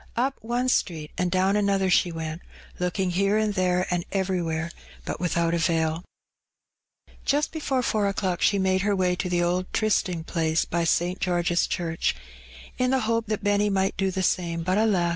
Up 0.17 0.33
one 0.41 0.67
street 0.67 1.11
and 1.15 1.29
down 1.29 1.55
another 1.55 1.87
she 1.91 2.11
went, 2.11 2.41
looking 2.79 3.11
here 3.11 3.37
and 3.37 3.53
there 3.53 3.85
and 3.93 4.03
everywhere, 4.11 4.71
but 5.05 5.19
without 5.19 5.53
avail 5.53 5.91
Tempted. 6.83 7.07
93 7.13 7.15
Just 7.25 7.51
before 7.51 7.83
four 7.83 8.07
o'clock 8.07 8.41
she 8.41 8.57
made 8.57 8.81
her 8.81 8.95
way 8.95 9.15
to 9.15 9.29
the 9.29 9.43
old 9.43 9.71
trysting 9.73 10.23
place 10.23 10.65
hy 10.71 10.85
St. 10.85 11.19
George's 11.19 11.67
Church, 11.67 12.15
in 12.79 12.89
the 12.89 13.01
hope 13.01 13.27
that 13.27 13.43
Benny 13.43 13.69
might 13.69 13.95
do 13.95 14.09
the 14.09 14.21
samej 14.21 14.63
but, 14.65 14.79
ftka! 14.79 15.09